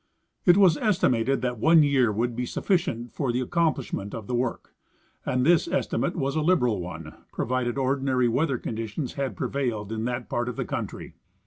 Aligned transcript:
It 0.47 0.57
was 0.57 0.77
estimated 0.77 1.43
that 1.43 1.59
one 1.59 1.83
year 1.83 2.11
would 2.11 2.35
be 2.35 2.47
sufficient 2.47 3.11
for 3.11 3.31
the 3.31 3.41
ac 3.41 3.49
complishment 3.49 4.15
of 4.15 4.25
the 4.25 4.33
work, 4.33 4.73
and 5.27 5.45
this 5.45 5.67
estimate 5.67 6.15
was 6.15 6.35
a 6.35 6.41
liberal 6.41 6.81
one, 6.81 7.13
provided 7.31 7.77
ordinary 7.77 8.25
Aveather 8.27 8.57
conditions 8.59 9.13
had 9.13 9.37
prevailed 9.37 9.91
in 9.91 10.05
that 10.05 10.27
part 10.27 10.49
of 10.49 10.55
the 10.55 10.65
country. 10.65 11.13